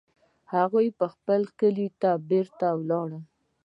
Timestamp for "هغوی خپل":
0.53-1.41